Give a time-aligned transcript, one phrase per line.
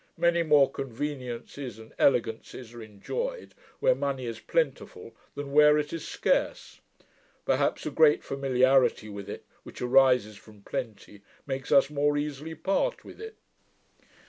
[0.17, 6.07] Many more conveniences and elegancies are enjoyed where money is plentiful, than where it is
[6.07, 6.79] scarce.
[7.45, 13.05] Perhaps a great familiarity with it, which arises from plenty, makes us more easily part
[13.05, 13.35] with it.'